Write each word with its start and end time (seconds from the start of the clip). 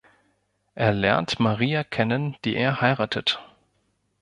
Er 0.73 0.93
lernt 0.93 1.39
Maria 1.39 1.83
kennen, 1.83 2.35
die 2.43 2.55
er 2.55 2.81
heiratet. 2.81 3.39